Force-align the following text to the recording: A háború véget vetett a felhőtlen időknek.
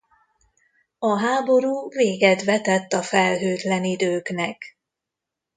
A 0.99 1.19
háború 1.19 1.89
véget 1.89 2.43
vetett 2.43 2.93
a 2.93 3.01
felhőtlen 3.01 3.83
időknek. 3.83 4.77